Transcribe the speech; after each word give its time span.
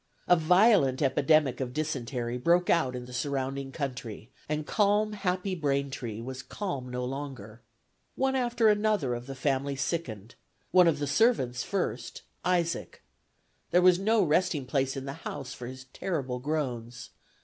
A 0.27 0.35
violent 0.35 0.99
epidemic 1.03 1.59
of 1.59 1.73
dysentery 1.75 2.35
broke 2.35 2.71
out 2.71 2.95
in 2.95 3.05
the 3.05 3.13
surrounding 3.13 3.71
country, 3.71 4.31
and 4.49 4.65
"calm, 4.65 5.13
happy 5.13 5.53
Braintree" 5.53 6.19
was 6.19 6.41
calm 6.41 6.89
no 6.89 7.05
longer. 7.05 7.61
One 8.15 8.35
after 8.35 8.67
another 8.67 9.13
of 9.13 9.27
the 9.27 9.35
family 9.35 9.75
sickened; 9.75 10.33
one 10.71 10.87
of 10.87 10.97
the 10.97 11.05
servants 11.05 11.61
first, 11.63 12.23
Isaac, 12.43 13.03
("there 13.69 13.83
was 13.83 13.99
no 13.99 14.23
resting 14.23 14.65
place 14.65 14.97
in 14.97 15.05
the 15.05 15.13
house, 15.13 15.53
for 15.53 15.67
his 15.67 15.83
terrible 15.93 16.39
groans!") 16.39 17.11